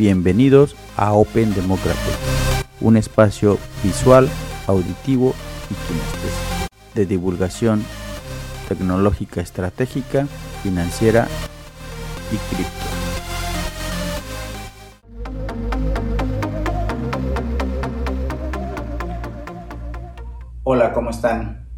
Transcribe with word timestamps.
Bienvenidos 0.00 0.76
a 0.96 1.12
Open 1.12 1.52
Democracy, 1.52 2.10
un 2.80 2.96
espacio 2.96 3.58
visual, 3.84 4.30
auditivo 4.66 5.34
y 5.68 6.98
de 6.98 7.04
divulgación 7.04 7.84
tecnológica 8.66 9.42
estratégica, 9.42 10.26
financiera 10.62 11.28
y 12.32 12.54
cripto. 12.54 12.86
Hola, 20.62 20.94
¿cómo 20.94 21.10
están? 21.10 21.68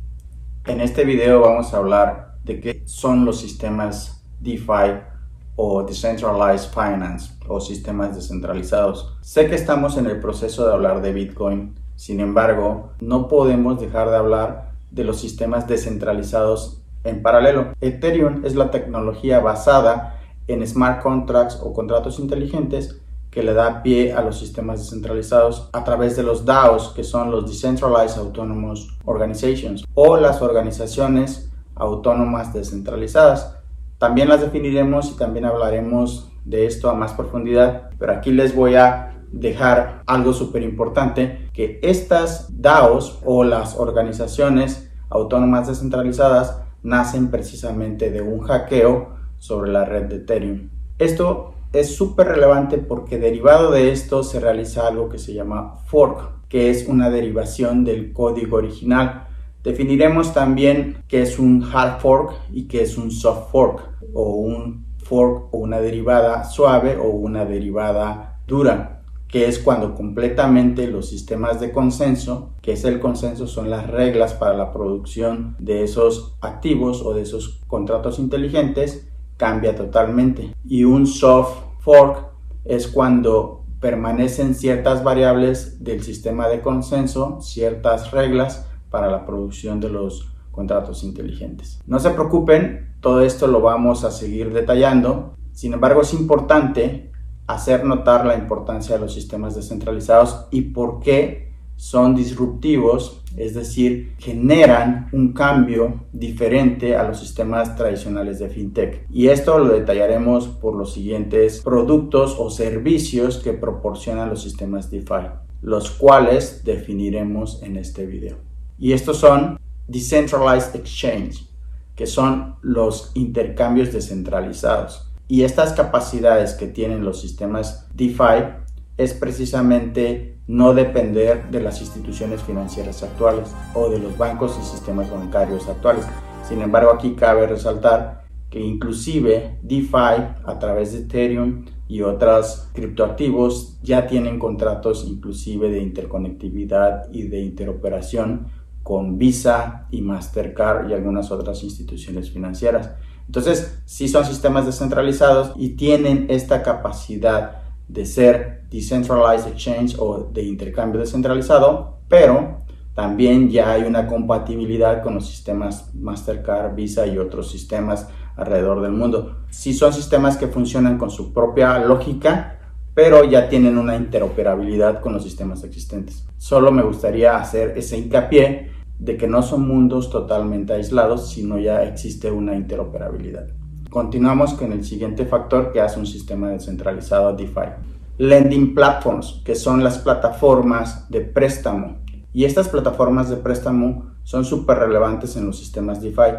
En 0.66 0.80
este 0.80 1.04
video 1.04 1.40
vamos 1.40 1.74
a 1.74 1.78
hablar 1.78 2.36
de 2.44 2.60
qué 2.60 2.82
son 2.86 3.24
los 3.24 3.40
sistemas 3.40 4.24
DeFi 4.38 5.11
o 5.56 5.82
Decentralized 5.82 6.70
Finance 6.70 7.34
o 7.48 7.60
sistemas 7.60 8.14
descentralizados. 8.14 9.16
Sé 9.20 9.48
que 9.48 9.54
estamos 9.54 9.96
en 9.96 10.06
el 10.06 10.20
proceso 10.20 10.66
de 10.66 10.72
hablar 10.72 11.02
de 11.02 11.12
Bitcoin, 11.12 11.74
sin 11.96 12.20
embargo, 12.20 12.90
no 13.00 13.28
podemos 13.28 13.80
dejar 13.80 14.10
de 14.10 14.16
hablar 14.16 14.72
de 14.90 15.04
los 15.04 15.20
sistemas 15.20 15.66
descentralizados 15.66 16.82
en 17.04 17.22
paralelo. 17.22 17.72
Ethereum 17.80 18.44
es 18.44 18.54
la 18.54 18.70
tecnología 18.70 19.40
basada 19.40 20.20
en 20.48 20.66
smart 20.66 21.02
contracts 21.02 21.58
o 21.62 21.72
contratos 21.72 22.18
inteligentes 22.18 23.00
que 23.30 23.42
le 23.42 23.54
da 23.54 23.82
pie 23.82 24.12
a 24.12 24.20
los 24.20 24.38
sistemas 24.38 24.80
descentralizados 24.80 25.70
a 25.72 25.84
través 25.84 26.16
de 26.16 26.22
los 26.22 26.44
DAOs, 26.44 26.88
que 26.88 27.02
son 27.02 27.30
los 27.30 27.46
Decentralized 27.46 28.18
Autonomous 28.18 28.98
Organizations, 29.06 29.84
o 29.94 30.18
las 30.18 30.42
organizaciones 30.42 31.50
autónomas 31.74 32.52
descentralizadas. 32.52 33.56
También 34.02 34.28
las 34.28 34.40
definiremos 34.40 35.12
y 35.12 35.16
también 35.16 35.44
hablaremos 35.44 36.32
de 36.44 36.66
esto 36.66 36.90
a 36.90 36.94
más 36.94 37.12
profundidad, 37.12 37.90
pero 38.00 38.10
aquí 38.10 38.32
les 38.32 38.52
voy 38.52 38.74
a 38.74 39.14
dejar 39.30 40.02
algo 40.06 40.32
súper 40.32 40.64
importante, 40.64 41.48
que 41.52 41.78
estas 41.84 42.48
DAOs 42.60 43.20
o 43.24 43.44
las 43.44 43.76
organizaciones 43.76 44.90
autónomas 45.08 45.68
descentralizadas 45.68 46.62
nacen 46.82 47.30
precisamente 47.30 48.10
de 48.10 48.22
un 48.22 48.40
hackeo 48.40 49.10
sobre 49.38 49.70
la 49.70 49.84
red 49.84 50.06
de 50.06 50.16
Ethereum. 50.16 50.70
Esto 50.98 51.54
es 51.72 51.94
súper 51.94 52.26
relevante 52.26 52.78
porque 52.78 53.20
derivado 53.20 53.70
de 53.70 53.92
esto 53.92 54.24
se 54.24 54.40
realiza 54.40 54.88
algo 54.88 55.08
que 55.10 55.20
se 55.20 55.32
llama 55.32 55.76
fork, 55.86 56.48
que 56.48 56.70
es 56.70 56.88
una 56.88 57.08
derivación 57.08 57.84
del 57.84 58.12
código 58.12 58.56
original. 58.56 59.28
Definiremos 59.62 60.34
también 60.34 61.04
qué 61.06 61.22
es 61.22 61.38
un 61.38 61.62
hard 61.62 62.00
fork 62.00 62.34
y 62.52 62.64
qué 62.64 62.82
es 62.82 62.98
un 62.98 63.10
soft 63.10 63.50
fork 63.52 63.90
o 64.12 64.34
un 64.34 64.86
fork 64.98 65.54
o 65.54 65.58
una 65.58 65.80
derivada 65.80 66.44
suave 66.44 66.96
o 66.96 67.08
una 67.08 67.44
derivada 67.44 68.40
dura, 68.46 69.02
que 69.28 69.46
es 69.46 69.58
cuando 69.58 69.94
completamente 69.94 70.88
los 70.88 71.08
sistemas 71.08 71.60
de 71.60 71.70
consenso, 71.70 72.54
que 72.60 72.72
es 72.72 72.84
el 72.84 72.98
consenso, 72.98 73.46
son 73.46 73.70
las 73.70 73.88
reglas 73.88 74.34
para 74.34 74.56
la 74.56 74.72
producción 74.72 75.56
de 75.58 75.84
esos 75.84 76.36
activos 76.40 77.02
o 77.02 77.14
de 77.14 77.22
esos 77.22 77.60
contratos 77.66 78.18
inteligentes, 78.18 79.08
cambia 79.36 79.76
totalmente. 79.76 80.54
Y 80.64 80.84
un 80.84 81.06
soft 81.06 81.56
fork 81.80 82.26
es 82.64 82.88
cuando 82.88 83.64
permanecen 83.80 84.54
ciertas 84.54 85.02
variables 85.02 85.82
del 85.82 86.02
sistema 86.02 86.48
de 86.48 86.60
consenso, 86.60 87.40
ciertas 87.40 88.12
reglas 88.12 88.68
para 88.92 89.10
la 89.10 89.26
producción 89.26 89.80
de 89.80 89.88
los 89.88 90.32
contratos 90.52 91.02
inteligentes. 91.02 91.80
No 91.86 91.98
se 91.98 92.10
preocupen, 92.10 92.94
todo 93.00 93.22
esto 93.22 93.48
lo 93.48 93.60
vamos 93.60 94.04
a 94.04 94.12
seguir 94.12 94.52
detallando. 94.52 95.34
Sin 95.50 95.72
embargo, 95.72 96.02
es 96.02 96.14
importante 96.14 97.10
hacer 97.48 97.84
notar 97.84 98.24
la 98.24 98.36
importancia 98.36 98.94
de 98.94 99.00
los 99.00 99.12
sistemas 99.12 99.56
descentralizados 99.56 100.46
y 100.52 100.60
por 100.60 101.00
qué 101.00 101.50
son 101.76 102.14
disruptivos, 102.14 103.24
es 103.36 103.54
decir, 103.54 104.14
generan 104.18 105.08
un 105.12 105.32
cambio 105.32 106.04
diferente 106.12 106.94
a 106.94 107.02
los 107.02 107.18
sistemas 107.18 107.74
tradicionales 107.74 108.38
de 108.38 108.48
fintech. 108.48 109.04
Y 109.10 109.28
esto 109.28 109.58
lo 109.58 109.72
detallaremos 109.72 110.46
por 110.46 110.76
los 110.76 110.92
siguientes 110.92 111.60
productos 111.60 112.36
o 112.38 112.50
servicios 112.50 113.38
que 113.38 113.52
proporcionan 113.52 114.30
los 114.30 114.42
sistemas 114.42 114.92
DeFi, 114.92 115.30
los 115.60 115.90
cuales 115.90 116.62
definiremos 116.64 117.60
en 117.64 117.76
este 117.76 118.06
video. 118.06 118.51
Y 118.82 118.94
estos 118.94 119.18
son 119.18 119.60
Decentralized 119.86 120.74
Exchange, 120.74 121.48
que 121.94 122.04
son 122.04 122.56
los 122.62 123.12
intercambios 123.14 123.92
descentralizados. 123.92 125.08
Y 125.28 125.44
estas 125.44 125.72
capacidades 125.74 126.54
que 126.54 126.66
tienen 126.66 127.04
los 127.04 127.20
sistemas 127.20 127.86
DeFi 127.94 128.56
es 128.96 129.14
precisamente 129.14 130.40
no 130.48 130.74
depender 130.74 131.48
de 131.52 131.60
las 131.60 131.80
instituciones 131.80 132.42
financieras 132.42 133.04
actuales 133.04 133.54
o 133.72 133.88
de 133.88 134.00
los 134.00 134.18
bancos 134.18 134.58
y 134.60 134.64
sistemas 134.64 135.08
bancarios 135.12 135.68
actuales. 135.68 136.04
Sin 136.48 136.60
embargo, 136.60 136.90
aquí 136.90 137.12
cabe 137.12 137.46
resaltar 137.46 138.24
que 138.50 138.58
inclusive 138.58 139.60
DeFi 139.62 140.42
a 140.44 140.58
través 140.58 140.92
de 140.92 140.98
Ethereum 141.02 141.66
y 141.86 142.02
otros 142.02 142.68
criptoactivos 142.72 143.78
ya 143.80 144.08
tienen 144.08 144.40
contratos 144.40 145.04
inclusive 145.06 145.70
de 145.70 145.80
interconectividad 145.80 147.08
y 147.12 147.28
de 147.28 147.42
interoperación 147.42 148.48
con 148.82 149.18
Visa 149.18 149.86
y 149.90 150.02
Mastercard 150.02 150.90
y 150.90 150.94
algunas 150.94 151.30
otras 151.30 151.62
instituciones 151.62 152.30
financieras. 152.30 152.90
Entonces, 153.26 153.80
sí 153.86 154.08
son 154.08 154.24
sistemas 154.24 154.66
descentralizados 154.66 155.52
y 155.56 155.70
tienen 155.70 156.26
esta 156.28 156.62
capacidad 156.62 157.62
de 157.88 158.06
ser 158.06 158.64
decentralized 158.70 159.48
exchange 159.48 159.96
o 159.98 160.30
de 160.32 160.42
intercambio 160.42 161.00
descentralizado, 161.00 161.98
pero 162.08 162.58
también 162.94 163.50
ya 163.50 163.72
hay 163.72 163.82
una 163.84 164.06
compatibilidad 164.06 165.02
con 165.02 165.14
los 165.14 165.26
sistemas 165.26 165.94
Mastercard, 165.94 166.74
Visa 166.74 167.06
y 167.06 167.18
otros 167.18 167.50
sistemas 167.50 168.08
alrededor 168.36 168.82
del 168.82 168.92
mundo. 168.92 169.36
Sí 169.50 169.72
son 169.72 169.92
sistemas 169.92 170.36
que 170.36 170.48
funcionan 170.48 170.98
con 170.98 171.10
su 171.10 171.32
propia 171.32 171.78
lógica, 171.78 172.58
pero 172.94 173.24
ya 173.24 173.48
tienen 173.48 173.78
una 173.78 173.96
interoperabilidad 173.96 175.00
con 175.00 175.14
los 175.14 175.22
sistemas 175.22 175.64
existentes. 175.64 176.26
Solo 176.36 176.70
me 176.70 176.82
gustaría 176.82 177.36
hacer 177.36 177.74
ese 177.76 177.96
hincapié 177.96 178.71
de 179.02 179.16
que 179.16 179.26
no 179.26 179.42
son 179.42 179.66
mundos 179.66 180.10
totalmente 180.10 180.74
aislados, 180.74 181.30
sino 181.30 181.58
ya 181.58 181.82
existe 181.82 182.30
una 182.30 182.54
interoperabilidad. 182.54 183.48
Continuamos 183.90 184.54
con 184.54 184.70
el 184.72 184.84
siguiente 184.84 185.26
factor 185.26 185.72
que 185.72 185.80
hace 185.80 185.98
un 185.98 186.06
sistema 186.06 186.50
descentralizado 186.50 187.34
DeFi. 187.34 187.72
Lending 188.18 188.76
platforms, 188.76 189.42
que 189.44 189.56
son 189.56 189.82
las 189.82 189.98
plataformas 189.98 191.10
de 191.10 191.20
préstamo. 191.20 191.96
Y 192.32 192.44
estas 192.44 192.68
plataformas 192.68 193.28
de 193.28 193.38
préstamo 193.38 194.12
son 194.22 194.44
súper 194.44 194.78
relevantes 194.78 195.36
en 195.36 195.46
los 195.46 195.58
sistemas 195.58 196.00
DeFi. 196.00 196.36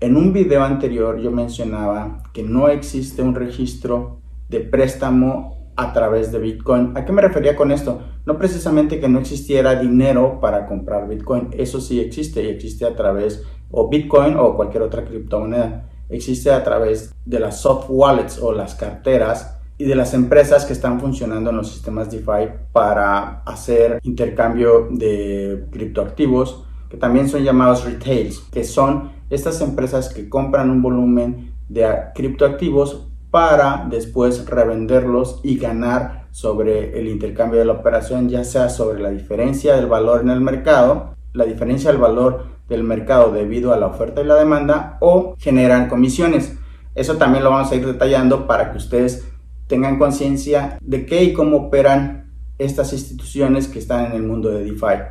En 0.00 0.16
un 0.16 0.32
video 0.32 0.64
anterior 0.64 1.20
yo 1.20 1.30
mencionaba 1.30 2.24
que 2.32 2.42
no 2.42 2.68
existe 2.68 3.22
un 3.22 3.36
registro 3.36 4.18
de 4.48 4.60
préstamo 4.60 5.63
a 5.76 5.92
través 5.92 6.32
de 6.32 6.38
Bitcoin. 6.38 6.96
¿A 6.96 7.04
qué 7.04 7.12
me 7.12 7.22
refería 7.22 7.56
con 7.56 7.70
esto? 7.70 8.02
No 8.26 8.38
precisamente 8.38 9.00
que 9.00 9.08
no 9.08 9.18
existiera 9.18 9.80
dinero 9.80 10.38
para 10.40 10.66
comprar 10.66 11.08
Bitcoin, 11.08 11.48
eso 11.52 11.80
sí 11.80 12.00
existe 12.00 12.42
y 12.42 12.48
existe 12.48 12.84
a 12.84 12.94
través 12.94 13.42
o 13.70 13.88
Bitcoin 13.88 14.36
o 14.36 14.54
cualquier 14.56 14.82
otra 14.82 15.04
criptomoneda. 15.04 15.90
Existe 16.08 16.50
a 16.50 16.62
través 16.62 17.14
de 17.24 17.40
las 17.40 17.60
soft 17.60 17.86
wallets 17.88 18.38
o 18.40 18.52
las 18.52 18.74
carteras 18.74 19.58
y 19.76 19.84
de 19.84 19.96
las 19.96 20.14
empresas 20.14 20.64
que 20.64 20.72
están 20.72 21.00
funcionando 21.00 21.50
en 21.50 21.56
los 21.56 21.70
sistemas 21.70 22.10
DeFi 22.10 22.48
para 22.72 23.42
hacer 23.42 23.98
intercambio 24.04 24.88
de 24.90 25.66
criptoactivos, 25.72 26.64
que 26.88 26.96
también 26.96 27.28
son 27.28 27.42
llamados 27.42 27.84
retails, 27.84 28.40
que 28.52 28.62
son 28.62 29.12
estas 29.30 29.60
empresas 29.60 30.12
que 30.12 30.28
compran 30.28 30.70
un 30.70 30.80
volumen 30.80 31.54
de 31.68 31.86
criptoactivos 32.14 33.08
para 33.34 33.84
después 33.90 34.46
revenderlos 34.46 35.40
y 35.42 35.56
ganar 35.56 36.28
sobre 36.30 37.00
el 37.00 37.08
intercambio 37.08 37.58
de 37.58 37.64
la 37.64 37.72
operación, 37.72 38.28
ya 38.28 38.44
sea 38.44 38.68
sobre 38.68 39.02
la 39.02 39.10
diferencia 39.10 39.74
del 39.74 39.86
valor 39.86 40.20
en 40.20 40.30
el 40.30 40.40
mercado, 40.40 41.16
la 41.32 41.44
diferencia 41.44 41.90
del 41.90 42.00
valor 42.00 42.44
del 42.68 42.84
mercado 42.84 43.32
debido 43.32 43.72
a 43.72 43.76
la 43.76 43.88
oferta 43.88 44.20
y 44.20 44.24
la 44.24 44.36
demanda 44.36 44.98
o 45.00 45.34
generan 45.36 45.88
comisiones. 45.88 46.56
Eso 46.94 47.16
también 47.16 47.42
lo 47.42 47.50
vamos 47.50 47.72
a 47.72 47.74
ir 47.74 47.84
detallando 47.84 48.46
para 48.46 48.70
que 48.70 48.78
ustedes 48.78 49.26
tengan 49.66 49.98
conciencia 49.98 50.78
de 50.80 51.04
qué 51.04 51.24
y 51.24 51.32
cómo 51.32 51.56
operan 51.56 52.32
estas 52.58 52.92
instituciones 52.92 53.66
que 53.66 53.80
están 53.80 54.04
en 54.04 54.12
el 54.12 54.22
mundo 54.22 54.50
de 54.50 54.62
DeFi. 54.62 55.02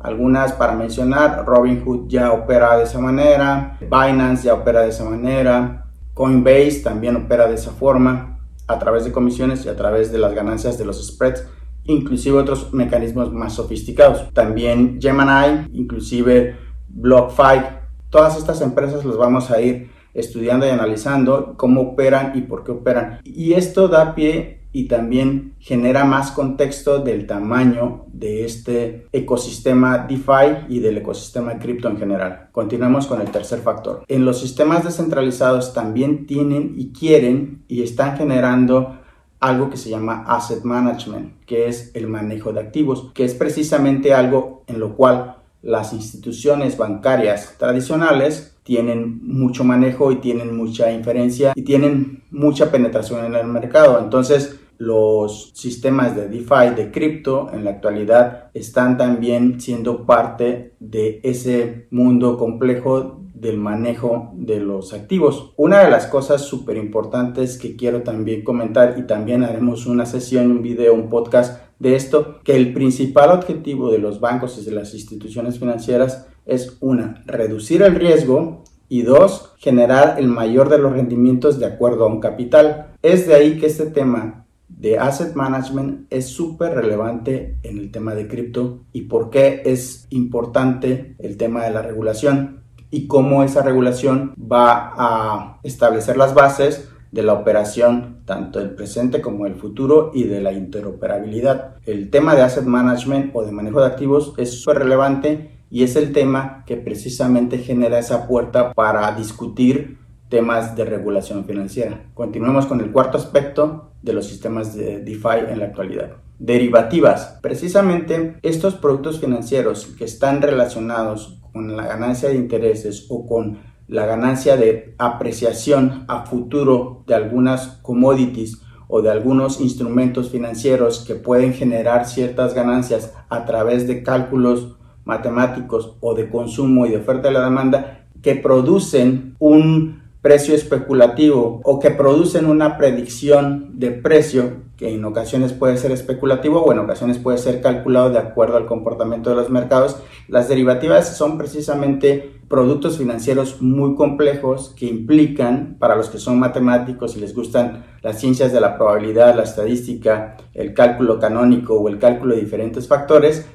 Algunas 0.00 0.52
para 0.52 0.74
mencionar, 0.74 1.46
Robinhood 1.46 2.08
ya 2.08 2.32
opera 2.32 2.76
de 2.76 2.84
esa 2.84 2.98
manera, 3.00 3.78
Binance 3.80 4.48
ya 4.48 4.52
opera 4.52 4.82
de 4.82 4.90
esa 4.90 5.04
manera, 5.04 5.79
Coinbase 6.20 6.82
también 6.84 7.16
opera 7.16 7.48
de 7.48 7.54
esa 7.54 7.70
forma, 7.70 8.40
a 8.66 8.78
través 8.78 9.04
de 9.04 9.10
comisiones 9.10 9.64
y 9.64 9.70
a 9.70 9.76
través 9.76 10.12
de 10.12 10.18
las 10.18 10.34
ganancias 10.34 10.76
de 10.76 10.84
los 10.84 11.02
spreads, 11.02 11.46
inclusive 11.84 12.36
otros 12.36 12.74
mecanismos 12.74 13.32
más 13.32 13.54
sofisticados. 13.54 14.30
También 14.34 14.98
Gemini, 15.00 15.66
inclusive 15.72 16.58
BlockFi, 16.88 17.64
todas 18.10 18.36
estas 18.36 18.60
empresas 18.60 19.02
las 19.02 19.16
vamos 19.16 19.50
a 19.50 19.62
ir 19.62 19.92
estudiando 20.12 20.66
y 20.66 20.68
analizando 20.68 21.54
cómo 21.56 21.80
operan 21.80 22.32
y 22.34 22.42
por 22.42 22.64
qué 22.64 22.72
operan. 22.72 23.20
Y 23.24 23.54
esto 23.54 23.88
da 23.88 24.14
pie 24.14 24.59
y 24.72 24.86
también 24.86 25.54
genera 25.58 26.04
más 26.04 26.30
contexto 26.30 27.00
del 27.00 27.26
tamaño 27.26 28.06
de 28.12 28.44
este 28.44 29.06
ecosistema 29.12 30.06
DeFi 30.08 30.66
y 30.68 30.80
del 30.80 30.98
ecosistema 30.98 31.58
cripto 31.58 31.88
en 31.88 31.98
general. 31.98 32.48
Continuemos 32.52 33.06
con 33.06 33.20
el 33.20 33.30
tercer 33.30 33.60
factor. 33.60 34.04
En 34.08 34.24
los 34.24 34.40
sistemas 34.40 34.84
descentralizados 34.84 35.72
también 35.72 36.26
tienen 36.26 36.74
y 36.76 36.92
quieren 36.92 37.64
y 37.68 37.82
están 37.82 38.16
generando 38.16 38.98
algo 39.40 39.70
que 39.70 39.76
se 39.76 39.90
llama 39.90 40.24
asset 40.28 40.62
management, 40.64 41.44
que 41.46 41.66
es 41.66 41.90
el 41.94 42.06
manejo 42.06 42.52
de 42.52 42.60
activos, 42.60 43.10
que 43.14 43.24
es 43.24 43.34
precisamente 43.34 44.12
algo 44.12 44.64
en 44.66 44.78
lo 44.78 44.94
cual 44.94 45.36
las 45.62 45.92
instituciones 45.92 46.76
bancarias 46.76 47.56
tradicionales 47.58 48.56
tienen 48.70 49.18
mucho 49.24 49.64
manejo 49.64 50.12
y 50.12 50.20
tienen 50.20 50.56
mucha 50.56 50.92
inferencia 50.92 51.54
y 51.56 51.62
tienen 51.62 52.22
mucha 52.30 52.70
penetración 52.70 53.24
en 53.24 53.34
el 53.34 53.48
mercado. 53.48 53.98
Entonces, 53.98 54.60
los 54.78 55.50
sistemas 55.54 56.14
de 56.14 56.28
DeFi, 56.28 56.76
de 56.76 56.92
cripto, 56.92 57.50
en 57.52 57.64
la 57.64 57.72
actualidad 57.72 58.52
están 58.54 58.96
también 58.96 59.60
siendo 59.60 60.06
parte 60.06 60.74
de 60.78 61.18
ese 61.24 61.88
mundo 61.90 62.38
complejo 62.38 63.24
del 63.34 63.58
manejo 63.58 64.30
de 64.34 64.60
los 64.60 64.92
activos. 64.92 65.52
Una 65.56 65.80
de 65.80 65.90
las 65.90 66.06
cosas 66.06 66.42
súper 66.42 66.76
importantes 66.76 67.58
que 67.58 67.74
quiero 67.74 68.04
también 68.04 68.44
comentar 68.44 68.94
y 68.98 69.02
también 69.02 69.42
haremos 69.42 69.86
una 69.86 70.06
sesión, 70.06 70.48
un 70.48 70.62
video, 70.62 70.94
un 70.94 71.08
podcast 71.08 71.60
de 71.80 71.96
esto, 71.96 72.38
que 72.44 72.54
el 72.54 72.72
principal 72.72 73.32
objetivo 73.32 73.90
de 73.90 73.98
los 73.98 74.20
bancos 74.20 74.56
y 74.58 74.64
de 74.64 74.70
las 74.70 74.94
instituciones 74.94 75.58
financieras 75.58 76.28
es 76.46 76.76
una, 76.80 77.22
reducir 77.26 77.82
el 77.82 77.94
riesgo 77.94 78.64
y 78.88 79.02
dos, 79.02 79.54
generar 79.58 80.16
el 80.18 80.26
mayor 80.28 80.68
de 80.68 80.78
los 80.78 80.92
rendimientos 80.92 81.58
de 81.58 81.66
acuerdo 81.66 82.04
a 82.04 82.08
un 82.08 82.20
capital. 82.20 82.94
Es 83.02 83.26
de 83.26 83.34
ahí 83.34 83.58
que 83.58 83.66
este 83.66 83.86
tema 83.86 84.46
de 84.68 84.98
asset 84.98 85.34
management 85.34 86.06
es 86.10 86.28
súper 86.28 86.74
relevante 86.74 87.58
en 87.62 87.78
el 87.78 87.90
tema 87.90 88.14
de 88.14 88.26
cripto 88.26 88.80
y 88.92 89.02
por 89.02 89.30
qué 89.30 89.62
es 89.64 90.06
importante 90.10 91.14
el 91.18 91.36
tema 91.36 91.64
de 91.64 91.70
la 91.70 91.82
regulación 91.82 92.62
y 92.90 93.06
cómo 93.06 93.44
esa 93.44 93.62
regulación 93.62 94.34
va 94.36 94.92
a 94.96 95.60
establecer 95.62 96.16
las 96.16 96.34
bases 96.34 96.88
de 97.12 97.22
la 97.22 97.34
operación 97.34 98.22
tanto 98.24 98.58
del 98.58 98.70
presente 98.70 99.20
como 99.20 99.44
del 99.44 99.56
futuro 99.56 100.12
y 100.14 100.24
de 100.24 100.40
la 100.40 100.52
interoperabilidad. 100.52 101.76
El 101.84 102.10
tema 102.10 102.34
de 102.34 102.42
asset 102.42 102.64
management 102.64 103.32
o 103.34 103.44
de 103.44 103.52
manejo 103.52 103.80
de 103.80 103.86
activos 103.86 104.34
es 104.36 104.60
súper 104.60 104.78
relevante 104.78 105.59
y 105.70 105.84
es 105.84 105.96
el 105.96 106.12
tema 106.12 106.64
que 106.66 106.76
precisamente 106.76 107.58
genera 107.58 107.98
esa 107.98 108.26
puerta 108.26 108.74
para 108.74 109.10
discutir 109.12 109.98
temas 110.28 110.76
de 110.76 110.84
regulación 110.84 111.44
financiera. 111.44 112.10
Continuemos 112.14 112.66
con 112.66 112.80
el 112.80 112.92
cuarto 112.92 113.16
aspecto 113.16 113.92
de 114.02 114.12
los 114.12 114.26
sistemas 114.26 114.74
de 114.74 115.00
DeFi 115.00 115.50
en 115.50 115.60
la 115.60 115.66
actualidad. 115.66 116.16
Derivativas. 116.38 117.38
Precisamente 117.42 118.36
estos 118.42 118.74
productos 118.74 119.20
financieros 119.20 119.86
que 119.98 120.04
están 120.04 120.42
relacionados 120.42 121.40
con 121.52 121.76
la 121.76 121.86
ganancia 121.86 122.28
de 122.28 122.36
intereses 122.36 123.06
o 123.10 123.26
con 123.26 123.58
la 123.88 124.06
ganancia 124.06 124.56
de 124.56 124.94
apreciación 124.98 126.04
a 126.08 126.24
futuro 126.24 127.04
de 127.06 127.14
algunas 127.14 127.80
commodities 127.82 128.62
o 128.88 129.02
de 129.02 129.10
algunos 129.10 129.60
instrumentos 129.60 130.30
financieros 130.30 131.04
que 131.04 131.14
pueden 131.14 131.52
generar 131.52 132.06
ciertas 132.06 132.54
ganancias 132.54 133.12
a 133.28 133.44
través 133.44 133.86
de 133.86 134.02
cálculos 134.02 134.76
matemáticos 135.10 135.96
o 136.00 136.14
de 136.14 136.30
consumo 136.30 136.86
y 136.86 136.90
de 136.90 136.98
oferta 136.98 137.28
y 137.28 137.34
la 137.34 137.44
demanda 137.44 138.06
que 138.22 138.36
producen 138.36 139.34
un 139.38 140.00
precio 140.22 140.54
especulativo 140.54 141.60
o 141.64 141.78
que 141.80 141.90
producen 141.90 142.46
una 142.46 142.76
predicción 142.76 143.78
de 143.78 143.90
precio 143.90 144.68
que 144.76 144.94
en 144.94 145.04
ocasiones 145.04 145.52
puede 145.52 145.76
ser 145.76 145.92
especulativo 145.92 146.62
o 146.62 146.72
en 146.72 146.78
ocasiones 146.78 147.18
puede 147.18 147.36
ser 147.36 147.60
calculado 147.60 148.10
de 148.10 148.18
acuerdo 148.18 148.56
al 148.56 148.64
comportamiento 148.64 149.28
de 149.28 149.36
los 149.36 149.50
mercados. 149.50 149.98
Las 150.28 150.48
derivativas 150.48 151.18
son 151.18 151.36
precisamente 151.36 152.40
productos 152.48 152.96
financieros 152.96 153.60
muy 153.60 153.94
complejos 153.94 154.74
que 154.74 154.86
implican, 154.86 155.76
para 155.78 155.96
los 155.96 156.08
que 156.08 156.18
son 156.18 156.38
matemáticos 156.38 157.14
y 157.14 157.20
les 157.20 157.34
gustan 157.34 157.84
las 158.02 158.18
ciencias 158.18 158.52
de 158.52 158.60
la 158.60 158.76
probabilidad, 158.76 159.36
la 159.36 159.42
estadística, 159.42 160.38
el 160.54 160.72
cálculo 160.72 161.18
canónico 161.18 161.74
o 161.74 161.88
el 161.88 161.98
cálculo 161.98 162.34
de 162.34 162.40
diferentes 162.40 162.88
factores, 162.88 163.46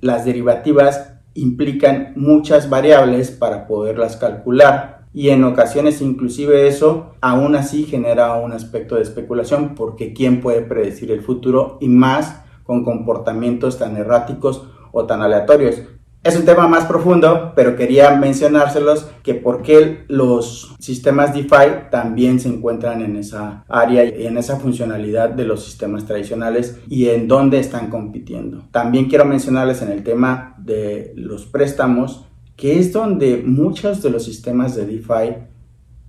las 0.00 0.24
derivativas 0.24 1.14
implican 1.34 2.12
muchas 2.16 2.70
variables 2.70 3.30
para 3.30 3.66
poderlas 3.66 4.16
calcular 4.16 5.06
y 5.12 5.30
en 5.30 5.44
ocasiones 5.44 6.00
inclusive 6.00 6.68
eso 6.68 7.14
aún 7.20 7.56
así 7.56 7.84
genera 7.84 8.34
un 8.36 8.52
aspecto 8.52 8.96
de 8.96 9.02
especulación 9.02 9.74
porque 9.74 10.12
quién 10.12 10.40
puede 10.40 10.62
predecir 10.62 11.10
el 11.10 11.22
futuro 11.22 11.78
y 11.80 11.88
más 11.88 12.42
con 12.64 12.84
comportamientos 12.84 13.78
tan 13.78 13.96
erráticos 13.96 14.66
o 14.92 15.06
tan 15.06 15.22
aleatorios. 15.22 15.82
Es 16.26 16.34
un 16.34 16.44
tema 16.44 16.66
más 16.66 16.86
profundo, 16.86 17.52
pero 17.54 17.76
quería 17.76 18.10
mencionárselos 18.16 19.06
que 19.22 19.34
por 19.34 19.62
qué 19.62 20.04
los 20.08 20.74
sistemas 20.80 21.32
DeFi 21.32 21.88
también 21.92 22.40
se 22.40 22.48
encuentran 22.48 23.00
en 23.00 23.14
esa 23.14 23.64
área 23.68 24.04
y 24.04 24.26
en 24.26 24.36
esa 24.36 24.58
funcionalidad 24.58 25.28
de 25.28 25.44
los 25.44 25.64
sistemas 25.64 26.04
tradicionales 26.04 26.80
y 26.88 27.10
en 27.10 27.28
dónde 27.28 27.60
están 27.60 27.90
compitiendo. 27.90 28.64
También 28.72 29.04
quiero 29.04 29.24
mencionarles 29.24 29.82
en 29.82 29.92
el 29.92 30.02
tema 30.02 30.56
de 30.58 31.12
los 31.14 31.46
préstamos 31.46 32.24
que 32.56 32.80
es 32.80 32.92
donde 32.92 33.44
muchos 33.46 34.02
de 34.02 34.10
los 34.10 34.24
sistemas 34.24 34.74
de 34.74 34.84
DeFi 34.84 35.36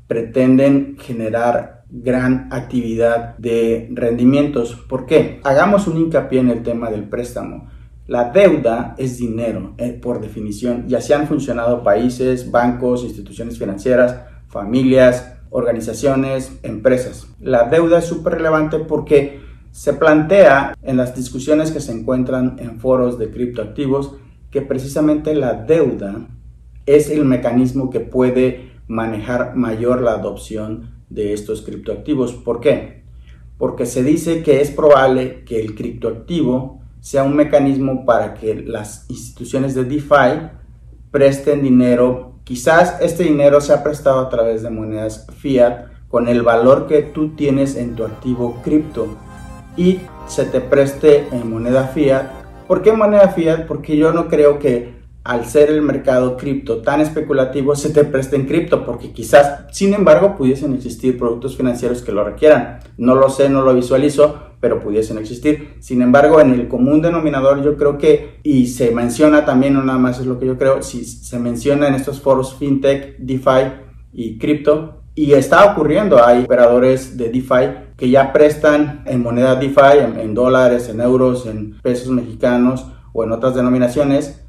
pretenden 0.07 0.97
generar 0.99 1.83
gran 1.91 2.51
actividad 2.51 3.37
de 3.37 3.87
rendimientos. 3.91 4.73
¿Por 4.89 5.05
qué? 5.05 5.41
Hagamos 5.43 5.87
un 5.87 5.97
hincapié 5.97 6.39
en 6.39 6.49
el 6.49 6.63
tema 6.63 6.89
del 6.89 7.03
préstamo. 7.03 7.76
La 8.07 8.31
deuda 8.31 8.95
es 8.98 9.18
dinero, 9.18 9.74
eh, 9.77 9.92
por 9.92 10.21
definición, 10.21 10.86
y 10.88 10.95
así 10.95 11.12
han 11.12 11.27
funcionado 11.27 11.83
países, 11.83 12.50
bancos, 12.50 13.04
instituciones 13.04 13.59
financieras, 13.59 14.15
familias, 14.48 15.33
organizaciones, 15.50 16.57
empresas. 16.63 17.27
La 17.42 17.65
deuda 17.65 18.00
es 18.00 18.06
súper 18.06 18.36
relevante 18.36 18.80
porque 18.80 19.42
se 19.71 19.92
plantea 19.94 20.74
en 20.81 20.95
las 20.95 21.15
discusiones 21.15 21.71
que 21.71 21.81
se 21.81 21.92
encuentran 21.92 22.56
en 22.59 22.80
foros 22.80 23.19
de 23.19 23.30
criptoactivos 23.30 24.15
que 24.51 24.62
precisamente 24.62 25.36
la 25.36 25.54
deuda 25.54 26.27
es 26.86 27.09
el 27.09 27.25
mecanismo 27.25 27.89
que 27.89 28.00
puede 28.00 28.71
manejar 28.88 29.56
mayor 29.56 30.01
la 30.01 30.13
adopción 30.13 30.92
de 31.09 31.33
estos 31.33 31.62
criptoactivos. 31.62 32.33
¿Por 32.33 32.62
qué? 32.62 33.04
Porque 33.57 33.86
se 33.86 34.01
dice 34.01 34.44
que 34.44 34.62
es 34.62 34.71
probable 34.71 35.44
que 35.44 35.59
el 35.59 35.76
criptoactivo 35.76 36.76
sea 36.99 37.23
un 37.23 37.35
mecanismo 37.35 38.06
para 38.06 38.33
que 38.33 38.56
las 38.56 39.06
instituciones 39.09 39.75
de 39.75 39.85
DeFi 39.85 40.49
presten 41.11 41.61
dinero. 41.61 42.39
Quizás 42.44 42.97
este 43.01 43.23
dinero 43.23 43.61
sea 43.61 43.83
prestado 43.83 44.19
a 44.19 44.30
través 44.30 44.63
de 44.63 44.69
monedas 44.69 45.27
fiat 45.37 45.87
con 46.07 46.27
el 46.27 46.42
valor 46.42 46.87
que 46.87 47.01
tú 47.01 47.35
tienes 47.35 47.75
en 47.75 47.95
tu 47.95 48.06
activo 48.06 48.61
cripto 48.63 49.18
y 49.75 49.99
se 50.27 50.45
te 50.45 50.61
preste 50.61 51.27
en 51.31 51.49
moneda 51.49 51.87
fiat. 51.87 52.27
¿Por 52.68 52.81
qué 52.81 52.92
moneda 52.92 53.30
fiat? 53.30 53.68
Porque 53.68 53.95
yo 53.95 54.11
no 54.11 54.27
creo 54.27 54.59
que 54.59 54.96
al 55.27 55.45
ser 55.45 55.69
el 55.69 55.81
mercado 55.81 56.37
cripto 56.37 56.77
tan 56.77 57.01
especulativo, 57.01 57.75
se 57.75 57.89
te 57.89 58.05
presta 58.05 58.37
en 58.37 58.45
cripto, 58.45 58.85
porque 58.85 59.11
quizás, 59.11 59.65
sin 59.73 59.93
embargo, 59.93 60.37
pudiesen 60.37 60.73
existir 60.73 61.17
productos 61.17 61.57
financieros 61.57 62.01
que 62.01 62.13
lo 62.13 62.23
requieran. 62.23 62.79
No 62.97 63.13
lo 63.13 63.29
sé, 63.29 63.49
no 63.49 63.61
lo 63.61 63.75
visualizo, 63.75 64.39
pero 64.61 64.79
pudiesen 64.79 65.17
existir. 65.17 65.73
Sin 65.81 66.01
embargo, 66.01 66.39
en 66.39 66.53
el 66.53 66.69
común 66.69 67.01
denominador 67.01 67.61
yo 67.61 67.75
creo 67.75 67.97
que, 67.97 68.39
y 68.41 68.67
se 68.67 68.91
menciona 68.91 69.43
también, 69.43 69.73
no 69.73 69.83
nada 69.83 69.99
más 69.99 70.17
es 70.17 70.25
lo 70.25 70.39
que 70.39 70.45
yo 70.45 70.57
creo, 70.57 70.81
si 70.81 71.03
se 71.03 71.39
menciona 71.39 71.89
en 71.89 71.95
estos 71.95 72.21
foros 72.21 72.55
fintech, 72.55 73.17
DeFi 73.17 73.73
y 74.13 74.37
cripto, 74.37 75.01
y 75.13 75.33
está 75.33 75.65
ocurriendo, 75.65 76.23
hay 76.25 76.45
operadores 76.45 77.17
de 77.17 77.29
DeFi 77.29 77.95
que 77.97 78.09
ya 78.09 78.31
prestan 78.31 79.03
en 79.05 79.21
moneda 79.21 79.55
DeFi, 79.55 80.21
en 80.21 80.33
dólares, 80.33 80.87
en 80.87 81.01
euros, 81.01 81.47
en 81.47 81.81
pesos 81.81 82.07
mexicanos 82.11 82.85
o 83.11 83.25
en 83.25 83.33
otras 83.33 83.55
denominaciones, 83.55 84.46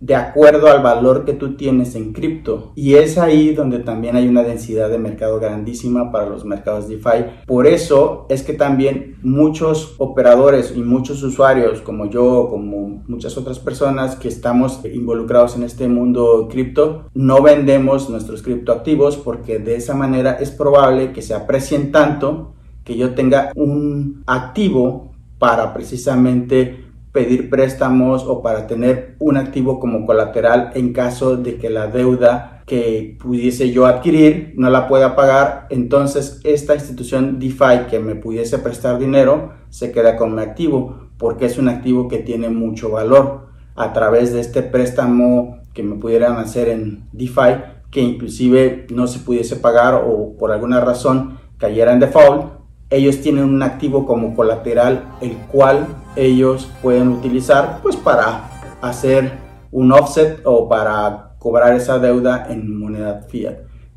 de 0.00 0.14
acuerdo 0.14 0.68
al 0.68 0.82
valor 0.82 1.24
que 1.24 1.34
tú 1.34 1.56
tienes 1.56 1.94
en 1.94 2.12
cripto. 2.12 2.72
Y 2.74 2.94
es 2.94 3.18
ahí 3.18 3.54
donde 3.54 3.80
también 3.80 4.16
hay 4.16 4.26
una 4.26 4.42
densidad 4.42 4.88
de 4.88 4.98
mercado 4.98 5.38
grandísima 5.38 6.10
para 6.10 6.28
los 6.28 6.44
mercados 6.44 6.88
DeFi. 6.88 7.44
Por 7.46 7.66
eso 7.66 8.26
es 8.30 8.42
que 8.42 8.54
también 8.54 9.18
muchos 9.22 9.94
operadores 9.98 10.72
y 10.74 10.80
muchos 10.80 11.22
usuarios 11.22 11.82
como 11.82 12.06
yo, 12.06 12.48
como 12.48 13.02
muchas 13.06 13.36
otras 13.36 13.58
personas 13.58 14.16
que 14.16 14.28
estamos 14.28 14.80
involucrados 14.84 15.56
en 15.56 15.64
este 15.64 15.86
mundo 15.88 16.48
cripto, 16.50 17.10
no 17.14 17.42
vendemos 17.42 18.08
nuestros 18.08 18.42
criptoactivos 18.42 19.18
porque 19.18 19.58
de 19.58 19.76
esa 19.76 19.94
manera 19.94 20.32
es 20.32 20.50
probable 20.50 21.12
que 21.12 21.22
se 21.22 21.34
aprecien 21.34 21.92
tanto 21.92 22.54
que 22.84 22.96
yo 22.96 23.14
tenga 23.14 23.52
un 23.54 24.22
activo 24.26 25.12
para 25.38 25.72
precisamente 25.72 26.89
pedir 27.12 27.50
préstamos 27.50 28.24
o 28.24 28.42
para 28.42 28.66
tener 28.66 29.16
un 29.18 29.36
activo 29.36 29.80
como 29.80 30.06
colateral 30.06 30.70
en 30.74 30.92
caso 30.92 31.36
de 31.36 31.56
que 31.56 31.70
la 31.70 31.88
deuda 31.88 32.62
que 32.66 33.16
pudiese 33.20 33.72
yo 33.72 33.86
adquirir, 33.86 34.52
no 34.56 34.70
la 34.70 34.86
pueda 34.86 35.16
pagar, 35.16 35.66
entonces 35.70 36.40
esta 36.44 36.74
institución 36.74 37.40
DeFi 37.40 37.86
que 37.90 37.98
me 37.98 38.14
pudiese 38.14 38.58
prestar 38.58 38.98
dinero 38.98 39.54
se 39.70 39.90
queda 39.90 40.16
con 40.16 40.36
mi 40.36 40.42
activo, 40.42 41.08
porque 41.18 41.46
es 41.46 41.58
un 41.58 41.68
activo 41.68 42.06
que 42.06 42.18
tiene 42.18 42.48
mucho 42.48 42.90
valor. 42.90 43.48
A 43.74 43.92
través 43.92 44.32
de 44.32 44.40
este 44.40 44.62
préstamo 44.62 45.58
que 45.74 45.82
me 45.82 45.96
pudieran 45.96 46.36
hacer 46.36 46.68
en 46.68 47.08
DeFi, 47.12 47.56
que 47.90 48.00
inclusive 48.00 48.86
no 48.90 49.08
se 49.08 49.18
pudiese 49.18 49.56
pagar 49.56 50.02
o 50.06 50.36
por 50.38 50.52
alguna 50.52 50.80
razón 50.80 51.38
cayera 51.58 51.92
en 51.92 51.98
default, 51.98 52.52
ellos 52.88 53.20
tienen 53.20 53.44
un 53.44 53.62
activo 53.62 54.06
como 54.06 54.34
colateral 54.34 55.16
el 55.20 55.32
cual 55.50 55.86
ellos 56.16 56.68
pueden 56.82 57.08
utilizar 57.08 57.80
pues 57.82 57.96
para 57.96 58.50
hacer 58.80 59.38
un 59.70 59.92
offset 59.92 60.40
o 60.44 60.68
para 60.68 61.34
cobrar 61.38 61.74
esa 61.74 61.98
deuda 61.98 62.46
en 62.50 62.78
moneda 62.78 63.26
fiat. 63.28 63.56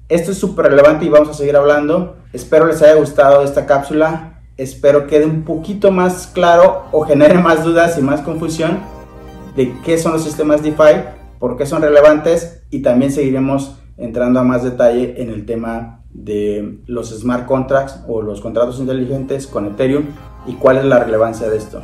Esto 0.10 0.32
es 0.32 0.38
súper 0.38 0.68
relevante 0.68 1.06
y 1.06 1.10
vamos 1.10 1.30
a 1.30 1.34
seguir 1.34 1.56
hablando. 1.56 2.18
Espero 2.34 2.68
les 2.68 2.82
haya 2.82 2.96
gustado 2.96 3.44
esta 3.44 3.66
cápsula. 3.66 4.42
Espero 4.58 5.08
quede 5.08 5.26
un 5.26 5.44
poquito 5.44 5.92
más 5.92 6.28
claro 6.28 6.84
o 6.92 7.02
genere 7.02 7.40
más 7.40 7.64
dudas 7.64 7.98
y 7.98 8.02
más 8.02 8.22
confusión 8.22 8.80
de 9.56 9.74
qué 9.84 9.98
son 9.98 10.14
los 10.14 10.24
sistemas 10.24 10.62
DeFi, 10.62 11.04
por 11.40 11.58
qué 11.58 11.66
son 11.66 11.82
relevantes 11.82 12.64
y 12.70 12.82
también 12.82 13.12
seguiremos 13.12 13.78
entrando 13.98 14.40
a 14.40 14.44
más 14.44 14.64
detalle 14.64 15.22
en 15.22 15.30
el 15.30 15.46
tema 15.46 16.04
de 16.12 16.80
los 16.86 17.10
smart 17.10 17.46
contracts 17.48 18.00
o 18.08 18.22
los 18.22 18.42
contratos 18.42 18.80
inteligentes 18.80 19.48
con 19.48 19.66
Ethereum 19.66 20.06
y 20.46 20.54
cuál 20.54 20.78
es 20.78 20.86
la 20.86 21.00
relevancia 21.00 21.50
de 21.50 21.58
esto. 21.58 21.82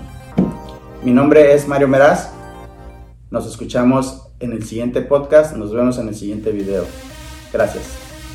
Mi 1.02 1.12
nombre 1.12 1.54
es 1.54 1.66
Mario 1.66 1.88
Meraz. 1.88 2.30
Nos 3.32 3.46
escuchamos 3.46 4.28
en 4.42 4.52
el 4.52 4.66
siguiente 4.66 5.02
podcast. 5.02 5.56
Nos 5.56 5.74
vemos 5.74 5.98
en 5.98 6.10
el 6.10 6.16
siguiente 6.16 6.52
video. 6.52 6.86
Gracias. 7.54 7.86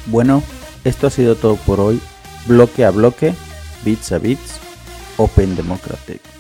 Bueno, 0.07 0.43
esto 0.83 1.07
ha 1.07 1.11
sido 1.11 1.35
todo 1.35 1.57
por 1.57 1.79
hoy. 1.79 2.01
Bloque 2.47 2.87
a 2.87 2.91
bloque, 2.91 3.35
bits 3.85 4.13
a 4.13 4.19
bits, 4.19 4.59
Open 5.19 5.57
Democratic. 5.57 6.34